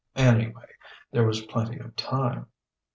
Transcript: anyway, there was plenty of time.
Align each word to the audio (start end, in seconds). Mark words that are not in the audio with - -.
anyway, 0.15 0.65
there 1.11 1.27
was 1.27 1.41
plenty 1.45 1.77
of 1.77 1.95
time. 1.95 2.47